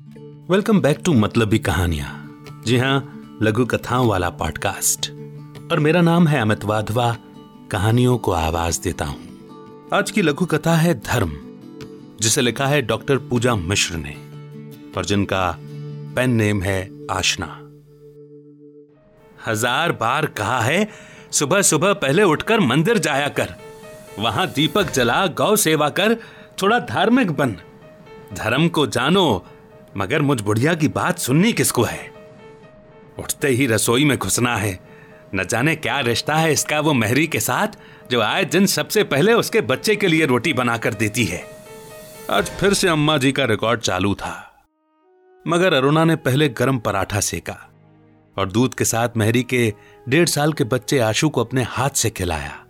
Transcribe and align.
Welcome 0.00 0.80
back 0.80 0.98
to 1.04 1.12
मतलबी 1.12 1.58
कहानियाँ 1.58 2.08
जी 2.66 2.76
हाँ 2.76 3.38
लघु 3.42 3.64
कथाओं 3.66 4.06
वाला 4.08 4.30
पॉडकास्ट 4.30 5.10
और 5.72 5.78
मेरा 5.78 6.00
नाम 6.00 6.26
है 6.28 6.40
अमित 6.40 6.64
वाधवा, 6.64 7.16
कहानियों 7.70 8.16
को 8.18 8.32
आवाज़ 8.32 8.80
देता 8.82 9.04
हूँ। 9.04 9.88
आज 9.94 10.10
की 10.10 10.22
लघु 10.22 10.46
कथा 10.46 10.74
है 10.74 10.94
धर्म, 11.00 11.30
जिसे 12.20 12.40
लिखा 12.40 12.66
है 12.66 12.80
डॉक्टर 12.82 13.18
पूजा 13.18 13.54
मिश्र 13.54 13.96
ने, 13.96 14.16
और 14.96 15.04
जिनका 15.04 15.56
पेन 16.16 16.30
नेम 16.30 16.62
है 16.62 16.90
आशना। 17.10 17.46
हज़ार 19.46 19.92
बार 19.92 20.26
कहा 20.26 20.60
है, 20.60 20.88
सुबह 21.30 21.62
सुबह 21.62 21.92
पहले 21.92 22.22
उठकर 22.22 22.60
मंदिर 22.60 22.98
जाया 22.98 23.28
कर। 23.28 23.54
वहाँ 24.18 24.46
दीपक 24.46 24.90
जला, 24.90 25.26
गौ 25.26 25.54
सेवा 25.56 25.88
कर, 25.90 26.16
थोड़ा 26.62 26.78
धार्मिक 26.78 27.30
बन। 27.30 27.56
धर्म 28.34 28.68
को 28.68 28.86
जानो 28.86 29.44
मगर 29.96 30.22
मुझ 30.22 30.40
बुढ़िया 30.40 30.74
की 30.74 30.88
बात 30.88 31.18
सुननी 31.18 31.52
किसको 31.52 31.82
है? 31.82 32.12
उठते 33.18 33.48
ही 33.48 33.66
रसोई 33.66 34.04
में 34.04 34.18
घुसना 34.18 34.56
है। 34.56 34.80
न 35.34 35.44
जाने 35.44 35.76
क्या 35.76 36.00
रिश्ता 36.00 36.34
है 36.34 36.52
इसका 36.52 36.80
वो 36.80 36.92
मेहरी 36.92 37.26
के 37.26 37.40
साथ, 37.40 37.68
जो 38.10 38.20
आए 38.20 38.44
दिन 38.44 38.66
सबसे 38.66 39.04
पहले 39.04 39.32
उसके 39.32 39.60
बच्चे 39.60 39.96
के 39.96 40.06
लिए 40.06 40.26
रोटी 40.26 40.52
बनाकर 40.52 40.94
देती 40.94 41.24
है। 41.24 41.44
आज 42.30 42.50
फिर 42.50 42.74
से 42.74 42.88
अम्मा 42.88 43.18
जी 43.18 43.32
का 43.32 43.44
रिकॉर्ड 43.44 43.80
चालू 43.80 44.14
था। 44.14 44.64
मगर 45.48 45.74
अरुणा 45.74 46.04
ने 46.04 46.16
पहले 46.16 46.48
गर्म 46.48 46.78
पराठा 46.78 47.20
सेका 47.20 47.70
और 48.38 48.52
दूध 48.52 48.74
के 48.74 48.84
साथ 48.84 49.08
मेहरी 49.16 49.42
के 49.42 49.74
डेढ़ 50.08 50.28
साल 50.28 50.52
के 50.52 50.64
बच्चे 50.64 50.98
आशु 50.98 51.28
को 51.28 51.40
अपने 51.44 51.62
हाथ 51.62 51.90
से 51.90 52.10
खिलाया। 52.10 52.64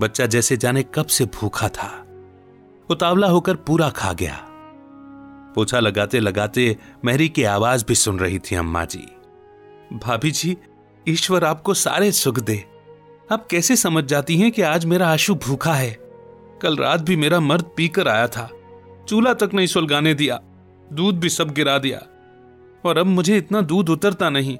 बच्चा 0.00 0.26
जैसे 0.26 0.56
जाने 0.56 0.82
कब 0.82 1.06
से 1.06 1.24
भूखा 1.24 1.68
था। 1.68 2.06
उतावला 2.90 3.26
होकर 3.26 3.54
पूरा 3.54 3.90
खा 3.90 4.12
गया। 4.12 4.47
पोछा 5.58 5.80
लगाते 5.80 6.20
लगाते 6.20 6.76
मेहरी 7.04 7.28
की 7.28 7.44
आवाज़ 7.44 7.84
भी 7.88 7.94
सुन 7.94 8.18
रही 8.18 8.38
थी 8.38 8.56
अम्मा 8.56 8.84
जी। 8.84 9.08
भाभी 9.92 10.30
जी, 10.30 10.56
ईश्वर 11.08 11.44
आपको 11.44 11.74
सारे 11.74 12.12
सुख 12.12 12.38
दे। 12.38 12.64
आप 13.32 13.46
कैसे 13.50 13.76
समझ 13.76 14.04
जाती 14.04 14.38
हैं 14.38 14.52
कि 14.52 14.62
आज 14.62 14.84
मेरा 14.84 15.08
आशु 15.08 15.34
भूखा 15.34 15.74
है? 15.74 15.98
कल 16.62 16.76
रात 16.76 17.00
भी 17.00 17.16
मेरा 17.16 17.40
मर्द 17.40 17.64
पीकर 17.76 18.08
आया 18.08 18.28
था। 18.28 18.50
चूल्हा 19.08 19.34
तक 19.34 19.50
नहीं 19.54 19.66
सुलगाने 19.66 20.14
दिया। 20.14 20.40
दूध 20.92 21.20
भी 21.20 21.28
सब 21.28 21.50
गिरा 21.50 21.78
दिया। 21.78 21.98
और 22.84 22.98
अब 22.98 23.06
मुझे 23.06 23.38
इतना 23.38 23.60
दूध 23.60 23.88
उतरता 23.88 24.30
नहीं। 24.30 24.56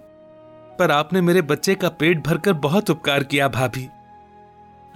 पर 0.79 0.91
आपने 0.91 1.21
मेरे 1.21 1.43
बच्चे 1.43 1.75
का 1.75 1.89
पेट 1.89 2.27
भरकर 2.27 2.53
बहुत 2.53 2.91
उपकार 2.91 3.25
किया 3.25 3.49
भाभी। 3.49 3.89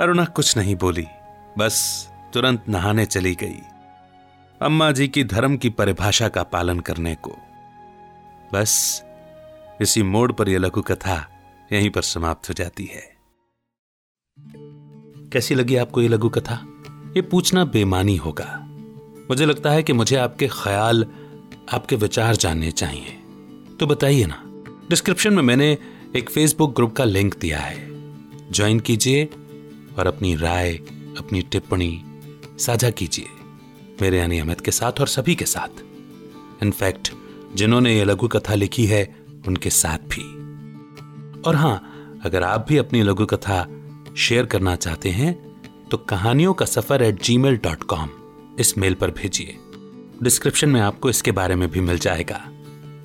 अरुणा 0.00 0.24
कुछ 0.24 0.56
नहीं 0.56 0.76
बोली। 0.76 1.06
बस 1.58 2.08
तुरंत 2.34 2.64
नहाने 2.68 3.06
चली 3.06 3.34
गई। 3.34 3.60
अम्मा 4.62 4.92
जी 4.92 5.08
की 5.08 5.24
धर्म 5.24 5.56
की 5.56 5.70
परिभाषा 5.70 6.28
का 6.28 6.42
पालन 6.42 6.80
करने 6.80 7.14
को। 7.14 7.36
बस, 8.54 9.02
इसी 9.80 10.02
मोड़ 10.02 10.32
पर 10.32 10.48
यह 10.48 10.58
लघु 10.58 10.82
कथा 10.82 11.28
यहीं 11.72 11.90
पर 11.90 12.02
समाप्त 12.02 12.48
हो 12.48 12.54
जाती 12.54 12.84
है। 12.84 13.16
कैसी 15.32 15.54
लगी 15.54 15.76
आपको 15.76 16.02
यह 16.02 16.08
लघु 16.08 16.28
कथा 16.28 16.54
ये 17.16 17.22
पूछना 17.22 17.64
बेमानी 17.64 18.16
होगा। 18.16 18.58
मुझे 19.30 19.46
लगता 19.46 19.70
है 19.70 19.82
कि 19.82 19.92
मुझे 19.92 20.16
आपके 20.16 20.48
ख्याल, 20.48 21.06
आपके 21.72 21.96
विचार 21.96 22.36
जानने 22.36 22.70
चाहिए। 22.70 23.18
तो 23.80 23.86
बताइए 23.86 24.26
ना, 24.26 24.42
डिस्क्रिप्शन 24.90 25.34
में 25.34 25.42
मैंने 25.42 25.78
एक 26.16 26.30
फेसबुक 26.30 26.76
ग्रुप 26.76 26.96
का 26.96 27.04
लिंक 27.04 27.38
दिया 27.38 27.58
है। 27.58 27.86
ज्वाइन 28.50 28.80
कीजिए 28.80 29.24
और 29.98 30.06
अपनी 30.06 30.36
राय, 30.36 30.74
अपनी 31.18 31.42
टिप्पणी 31.42 32.04
साझा 32.58 32.90
कीजिए। 32.90 33.41
मेरे 34.00 34.18
यानी 34.18 34.38
अमित 34.38 34.60
के 34.60 34.70
साथ 34.70 35.00
और 35.00 35.08
सभी 35.08 35.34
के 35.34 35.44
साथ। 35.44 35.82
इनफैक्ट 36.62 37.12
जिन्होंने 37.54 37.94
ये 37.96 38.04
लघु 38.04 38.28
कथा 38.28 38.54
लिखी 38.54 38.84
है, 38.86 39.04
उनके 39.46 39.70
साथ 39.70 39.98
भी। 40.08 40.22
और 41.42 41.56
हाँ, 41.56 42.20
अगर 42.24 42.42
आप 42.42 42.66
भी 42.68 42.76
अपनी 42.76 43.02
लघु 43.02 43.26
कथा 43.26 43.66
शेयर 44.18 44.46
करना 44.46 44.76
चाहते 44.76 45.10
हैं 45.10 45.34
तो 45.90 45.96
कहानियों 45.98 46.52
का 46.54 46.64
सफ़र 46.66 47.02
at 47.02 47.22
ji 47.22 47.36
mail 47.38 47.56
dot 47.56 47.82
com 47.82 48.08
इस 48.60 48.76
मेल 48.78 48.94
पर 48.94 49.10
भेजिए। 49.10 49.56
डिस्क्रिप्शन 50.22 50.68
में 50.68 50.80
आपको 50.80 51.10
इसके 51.10 51.32
बारे 51.32 51.54
में 51.54 51.70
भी 51.70 51.80
मिल 51.80 51.98
जाएगा। 51.98 52.40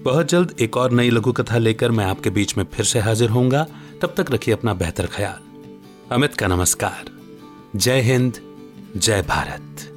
बहुत 0.03 0.29
जल्द 0.29 0.55
एक 0.59 0.77
और 0.77 0.91
नई 0.91 1.09
लघु 1.09 1.31
कथा 1.31 1.57
लेकर 1.57 1.91
मैं 1.91 2.05
आपके 2.05 2.29
बीच 2.29 2.57
में 2.57 2.65
फिर 2.73 2.85
से 2.85 2.99
हाजिर 2.99 3.29
होऊँगा। 3.29 3.65
तब 4.01 4.13
तक 4.17 4.31
रखिए 4.31 4.53
अपना 4.53 4.73
बेहतर 4.73 5.07
ख्याल। 5.07 5.39
अमित 6.11 6.35
का 6.35 6.47
नमस्कार। 6.47 7.11
जय 7.75 8.01
हिंद, 8.01 8.33
जय 8.97 9.21
भारत। 9.21 9.96